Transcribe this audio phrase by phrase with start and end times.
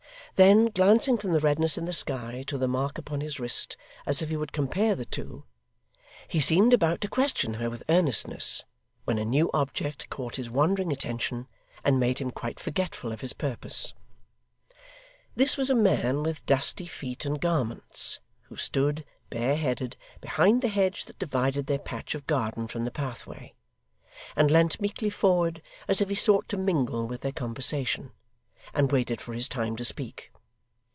[0.37, 3.77] Then, glancing from the redness in the sky to the mark upon his wrist
[4.07, 5.43] as if he would compare the two,
[6.27, 8.63] he seemed about to question her with earnestness,
[9.05, 11.47] when a new object caught his wandering attention,
[11.83, 13.93] and made him quite forgetful of his purpose.
[15.35, 20.69] This was a man with dusty feet and garments, who stood, bare headed, behind the
[20.69, 23.53] hedge that divided their patch of garden from the pathway,
[24.35, 28.11] and leant meekly forward as if he sought to mingle with their conversation,
[28.75, 30.29] and waited for his time to speak.